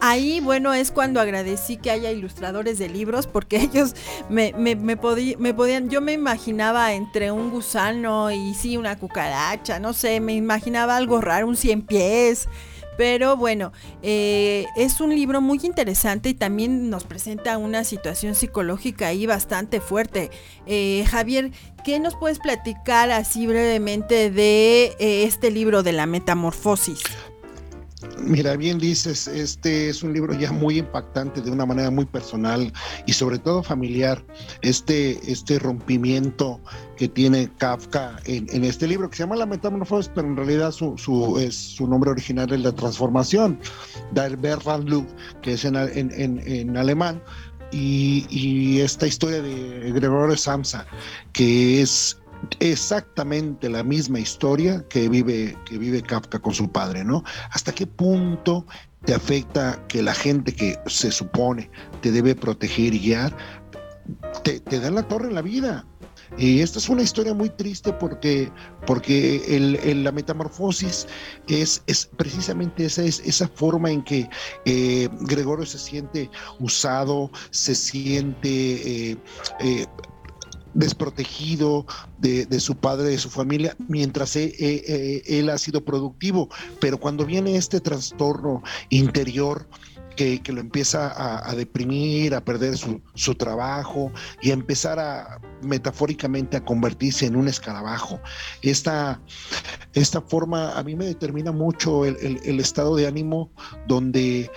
[0.00, 3.94] Ahí, bueno, es cuando agradecí que haya ilustradores de libros, porque ellos
[4.28, 4.96] me, me, me,
[5.38, 5.88] me podían.
[5.88, 11.20] Yo me imaginaba entre un gusano y sí, una cucaracha, no sé, me imaginaba algo
[11.20, 12.48] raro, un cien pies.
[12.98, 19.06] Pero bueno, eh, es un libro muy interesante y también nos presenta una situación psicológica
[19.06, 20.32] ahí bastante fuerte.
[20.66, 21.52] Eh, Javier,
[21.84, 26.98] ¿qué nos puedes platicar así brevemente de eh, este libro de la metamorfosis?
[28.20, 32.72] Mira, bien dices, este es un libro ya muy impactante de una manera muy personal
[33.06, 34.24] y sobre todo familiar.
[34.62, 36.60] Este, este rompimiento
[36.96, 41.36] que tiene Kafka en, este libro que se llama La Metamorfosis, pero en realidad su,
[41.40, 43.58] es, su nombre original es La Transformación,
[44.12, 45.06] Der Verwandlung,
[45.42, 47.20] que es en, en alemán.
[47.70, 50.86] Y, y, esta historia de Gregorio Samsa,
[51.32, 52.16] que es
[52.60, 57.24] exactamente la misma historia que vive, que vive Kafka con su padre, ¿no?
[57.52, 58.66] ¿Hasta qué punto
[59.04, 61.70] te afecta que la gente que se supone
[62.00, 63.36] te debe proteger y guiar,
[64.42, 65.84] te, da la torre en la vida?
[66.36, 68.52] Y esta es una historia muy triste porque,
[68.86, 69.42] porque
[69.96, 71.06] la metamorfosis
[71.48, 74.28] es, es precisamente esa, es, esa forma en que
[74.66, 79.16] eh, Gregorio se siente usado, se siente eh,
[79.60, 79.86] eh,
[80.74, 81.86] desprotegido
[82.18, 86.48] de, su padre, de su familia, mientras e, e, e, él ha sido productivo.
[86.80, 89.66] Pero cuando viene este trastorno interior,
[90.18, 94.10] que, lo empieza a, deprimir, a perder su, trabajo
[94.42, 98.18] y a empezar a metafóricamente a convertirse en un escarabajo.
[98.62, 99.20] Esta,
[99.94, 103.52] esta forma a mí me determina mucho el estado de ánimo
[103.86, 104.50] donde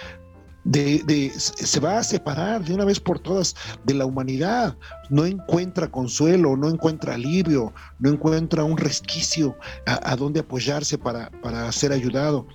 [0.63, 4.77] de, se va a separar de una vez por todas de la humanidad.
[5.09, 11.71] No encuentra consuelo, no encuentra alivio, no encuentra un resquicio a, donde apoyarse para, para
[11.71, 12.47] ser ayudado.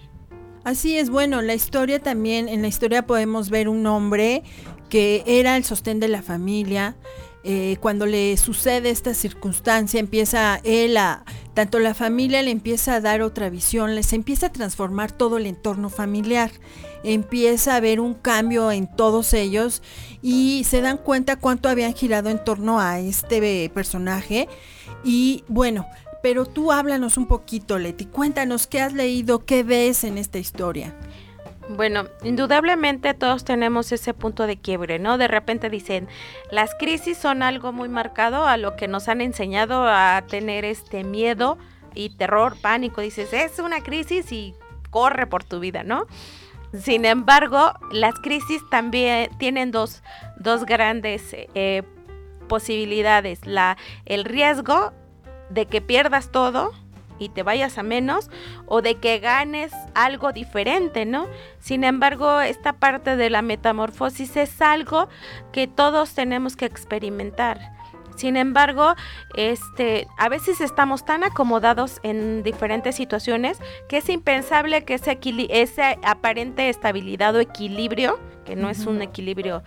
[0.64, 4.42] Así es, bueno, la historia también, en la historia podemos ver un hombre
[4.88, 6.96] que era el sostén de la familia,
[7.48, 13.00] eh, cuando le sucede esta circunstancia, empieza él a, tanto la familia le empieza a
[13.00, 16.50] dar otra visión, les empieza a transformar todo el entorno familiar,
[17.02, 19.82] empieza a haber un cambio en todos ellos
[20.22, 24.48] y se dan cuenta cuánto habían girado en torno a este personaje.
[25.04, 25.86] Y bueno,
[26.22, 30.94] pero tú háblanos un poquito, Leti, cuéntanos qué has leído, qué ves en esta historia.
[31.68, 35.18] Bueno, indudablemente todos tenemos ese punto de quiebre, ¿no?
[35.18, 36.08] De repente dicen,
[36.50, 41.02] las crisis son algo muy marcado a lo que nos han enseñado a tener este
[41.02, 41.58] miedo
[41.94, 43.00] y terror, pánico.
[43.00, 44.54] Dices, es una crisis y
[44.90, 46.06] corre por tu vida, ¿no?
[46.72, 50.02] Sin embargo, las crisis también tienen dos,
[50.66, 51.82] grandes eh,
[52.48, 53.46] posibilidades.
[53.46, 54.92] La, el riesgo
[55.50, 56.72] de que pierdas todo
[57.18, 58.30] y te vayas a menos
[58.66, 61.28] o de que ganes algo diferente, ¿no?
[61.58, 65.08] Sin embargo, esta parte de la metamorfosis es algo
[65.52, 67.75] que todos tenemos que experimentar.
[68.16, 68.94] Sin embargo,
[69.34, 75.18] este, a veces estamos tan acomodados en diferentes situaciones que es impensable que ese,
[75.50, 79.62] ese aparente estabilidad o equilibrio, que no es un equilibrio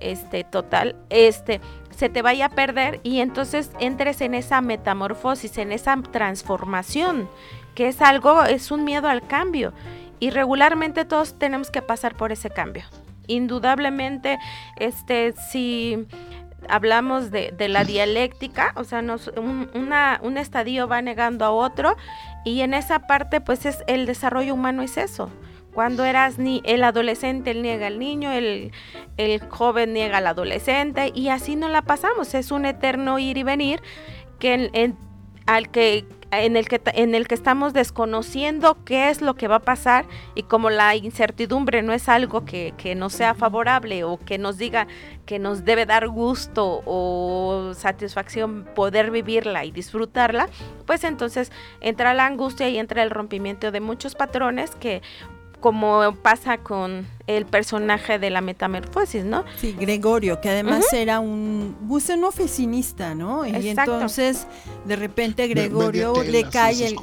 [0.00, 5.72] este, total, este, se te vaya a perder y entonces entres en esa metamorfosis, en
[5.72, 7.28] esa transformación,
[7.74, 9.72] que es algo, es un miedo al cambio.
[10.20, 12.84] Y regularmente todos tenemos que pasar por ese cambio.
[13.26, 14.38] Indudablemente,
[14.76, 16.06] este, si
[16.68, 19.68] hablamos de, la dialéctica, o sea, un,
[20.22, 21.96] un estadio va negando a otro
[22.44, 25.30] y en esa parte pues es el desarrollo humano es eso.
[25.74, 28.70] Cuando eras ni el adolescente, él niega al niño, el,
[29.48, 32.32] joven niega al adolescente y así no la pasamos.
[32.34, 33.82] Es un eterno ir y venir
[34.38, 34.94] que
[35.46, 36.06] al que
[36.42, 40.06] en el que en el que estamos desconociendo qué es lo que va a pasar
[40.34, 44.58] y como la incertidumbre no es algo que, que nos sea favorable o que nos
[44.58, 44.86] diga
[45.26, 50.48] que nos debe dar gusto o satisfacción poder vivirla y disfrutarla,
[50.86, 55.02] pues entonces entra la angustia y entra el rompimiento de muchos patrones que
[55.64, 59.46] como pasa con el personaje de la metamorfosis, ¿no?
[59.58, 63.46] Sí, Gregorio, que además era un, pues, un oficinista, ¿no?
[63.46, 64.46] Y entonces
[64.84, 66.94] de repente Gregorio le cae,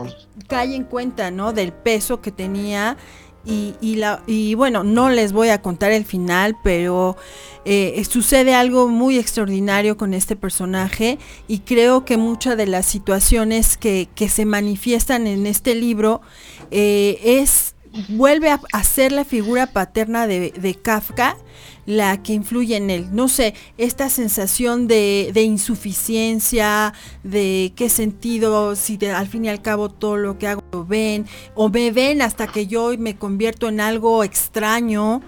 [0.48, 1.54] cae en cuenta, ¿no?
[1.54, 2.98] Del peso que tenía
[3.44, 7.18] y, y, la, y bueno, no les voy a contar el final, pero
[7.66, 13.76] eh, sucede algo muy extraordinario con este personaje y creo que muchas de las situaciones
[13.76, 16.22] que, que se manifiestan en este libro
[16.70, 17.71] eh, es
[18.10, 21.38] vuelve a, ser la figura paterna de, Kafka
[21.86, 23.08] la que influye en él.
[23.12, 29.90] No sé, esta sensación de, insuficiencia, de qué sentido, si al fin y al cabo
[29.90, 31.26] todo lo que hago lo ven,
[31.56, 35.22] o me ven hasta que yo me convierto en algo extraño.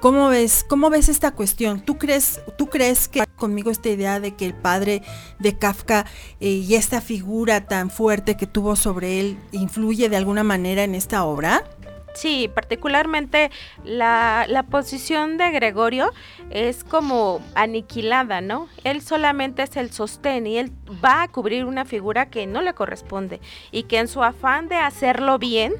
[0.00, 1.82] ¿Cómo ves, cómo ves esta cuestión?
[1.82, 5.02] ¿Tú crees, ¿Tú crees que conmigo esta idea de que el padre
[5.38, 6.06] de Kafka
[6.40, 10.94] eh, y esta figura tan fuerte que tuvo sobre él influye de alguna manera en
[10.94, 11.64] esta obra?
[12.14, 13.50] Sí, particularmente
[13.84, 16.12] la, la, posición de Gregorio
[16.50, 18.68] es como aniquilada, ¿no?
[18.84, 20.72] Él solamente es el sostén y él
[21.04, 23.40] va a cubrir una figura que no le corresponde
[23.70, 25.74] y que en su afán de hacerlo bien,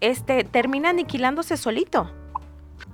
[0.00, 2.10] este, termina aniquilándose solito.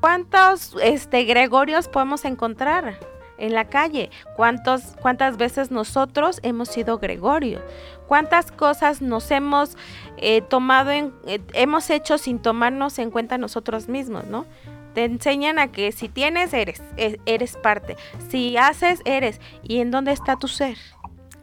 [0.01, 2.99] ¿Cuántos este, Gregorios podemos encontrar
[3.41, 4.11] en la calle?
[4.37, 7.61] ¿Cuántos, ¿Cuántas veces nosotros hemos sido Gregorio?
[8.07, 9.77] ¿Cuántas cosas nos hemos
[10.17, 14.47] eh, tomado en, eh, hemos hecho sin tomarnos en cuenta nosotros mismos, ¿no?
[14.95, 17.97] Te enseñan a que si tienes, eres, e, eres parte.
[18.29, 19.41] Si haces, eres.
[19.63, 20.77] ¿Y en dónde está tu ser?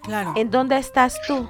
[0.02, 0.34] Claro.
[0.36, 1.50] ¿En dónde estás tú?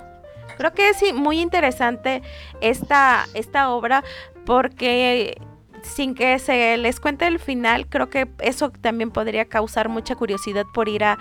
[0.58, 2.22] Creo que es muy interesante
[2.62, 4.04] esta, esta obra
[4.46, 5.40] porque
[5.88, 10.66] sin que se les cuente el final, creo que eso también podría causar mucha curiosidad
[10.74, 11.18] por ir a,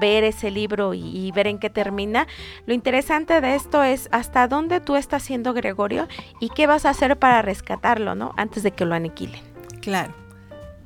[0.00, 2.26] ver ese libro y, y, ver en qué termina.
[2.66, 6.08] Lo interesante de esto es hasta dónde tú estás siendo Gregorio
[6.40, 8.32] y qué vas a hacer para rescatarlo, ¿no?
[8.36, 9.40] Antes de que lo aniquilen.
[9.80, 10.21] Claro.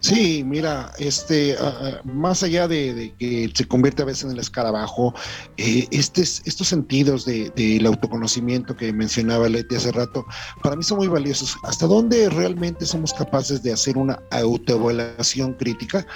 [0.01, 4.39] Sí, mira, este, ah, ah, más allá de, que se convierte a veces en el
[4.39, 5.15] escarabajo,
[5.57, 10.25] eh, estos sentidos del autoconocimiento que mencionaba Leti hace rato,
[10.63, 11.57] para mí son muy valiosos.
[11.65, 16.07] ¿Hasta dónde realmente somos capaces de hacer una autoevaluación crítica?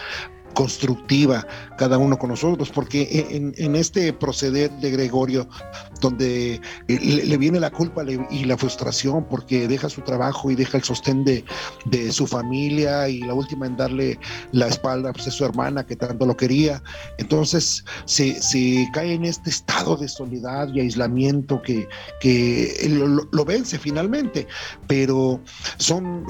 [0.55, 1.47] Constructiva
[1.77, 3.27] cada uno con nosotros, porque
[3.57, 5.49] en, este proceder de Gregorio,
[6.01, 10.85] donde le, viene la culpa y la frustración porque deja su trabajo y deja el
[10.85, 11.45] sostén de,
[12.11, 14.19] su familia y la última en darle
[14.53, 16.83] la espalda pues, a su hermana que tanto lo quería,
[17.19, 21.89] entonces se, cae en este estado de soledad y aislamiento que,
[22.21, 24.47] que lo, lo vence finalmente,
[24.87, 25.41] pero
[25.79, 26.25] son,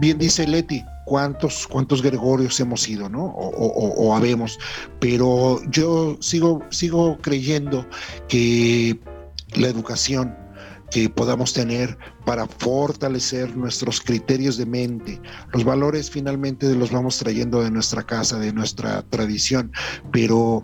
[0.00, 3.24] bien dice Leti, cuántos, cuántos Gregorios hemos sido, ¿no?
[3.24, 4.58] O, habemos.
[5.00, 7.86] Pero yo sigo, sigo creyendo
[8.28, 8.98] que
[9.54, 10.36] la educación
[10.90, 11.96] que podamos tener
[12.26, 15.20] para fortalecer nuestros criterios de mente.
[15.52, 19.72] Los valores finalmente los vamos trayendo de nuestra casa, de nuestra tradición,
[20.12, 20.62] pero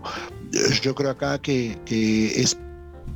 [0.83, 2.57] yo creo acá que, que es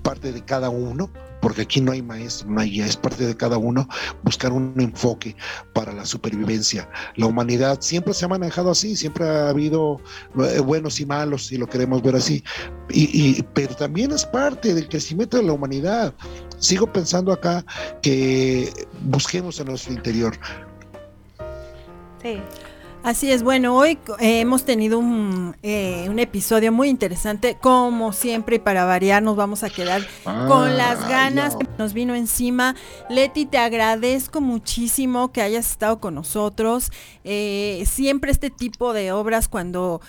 [0.01, 1.11] parte de cada uno
[1.44, 3.86] porque aquí no hay maestro, no hay guía, es parte de cada uno
[4.24, 5.36] buscar un enfoque
[5.74, 6.89] para la supervivencia.
[7.18, 10.00] La humanidad siempre se ha manejado así, siempre ha habido
[10.39, 12.41] eh, buenos y malos, si lo queremos ver así,
[12.89, 16.14] y, pero también es parte del crecimiento de la humanidad.
[16.60, 17.66] Sigo pensando acá
[18.02, 18.72] que
[19.02, 20.39] busquemos en nuestro interior.
[22.22, 22.39] Sí.
[23.04, 25.01] Así es, bueno, hoy eh, hemos tenido
[25.62, 30.78] eh, un, episodio muy interesante, como siempre, y para variar nos vamos a quedar con
[30.78, 32.76] las ganas que nos vino encima.
[33.10, 36.91] Leti, te agradezco muchísimo que hayas estado con nosotros.
[37.26, 39.99] Eh, siempre este tipo de obras, cuando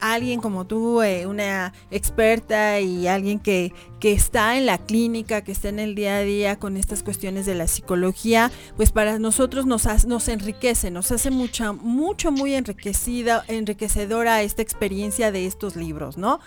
[0.00, 5.68] alguien como tú, una experta y alguien que, que está en la clínica, que está
[5.68, 9.86] en el día a día con estas cuestiones de la psicología, pues para nosotros nos,
[10.06, 16.40] nos enriquece, nos hace mucha, mucho, muy enriquecida, enriquecedora esta experiencia de estos libros, ¿no?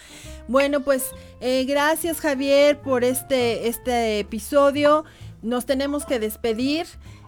[0.48, 1.12] Bueno, pues
[1.42, 5.04] eh, gracias Javier por este, este episodio.
[5.44, 6.88] Nos tenemos que despedir.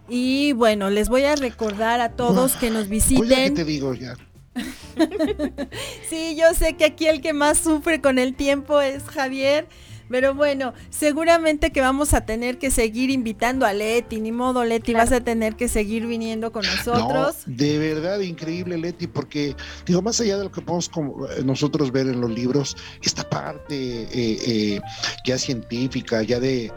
[0.09, 3.53] Y bueno, les voy a recordar a todos que nos visiten.
[3.53, 4.15] te digo ya.
[6.09, 9.67] sí, yo sé que aquí el que más sufre con el tiempo es Javier.
[10.13, 14.93] Pero bueno, seguramente que vamos a tener que seguir invitando a Leti, ni modo Leti,
[14.93, 17.37] vas a tener que seguir viniendo con nosotros.
[17.47, 19.55] de verdad, increíble Leti, porque
[19.87, 20.91] digo, más allá de lo que podemos
[21.35, 24.81] eh, nosotros ver en los libros, esta parte eh, eh,
[25.25, 26.71] ya científica, ya de,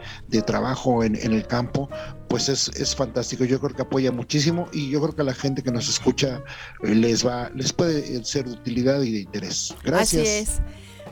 [0.47, 1.91] trabajo en, el campo,
[2.29, 3.45] pues es, es, fantástico.
[3.45, 6.41] Yo creo que apoya muchísimo y yo creo que a la gente que nos escucha
[6.81, 9.75] les va, les puede ser de utilidad y de interés.
[9.83, 10.23] Gracias.
[10.23, 10.61] Así es.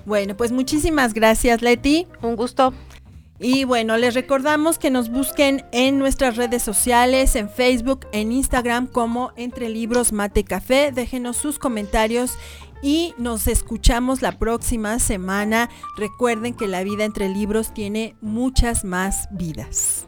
[0.06, 2.08] Bueno, pues muchísimas gracias, Leti.
[2.22, 2.74] Un gusto.
[3.40, 8.88] Y bueno, les recordamos que nos busquen en nuestras redes sociales, en Facebook, en Instagram
[8.88, 10.92] como Entre Libros Mate Café.
[10.94, 12.38] Déjenos sus comentarios
[12.82, 15.70] y nos escuchamos la próxima semana.
[15.98, 20.08] Recuerden que la vida entre libros tiene muchas más vidas.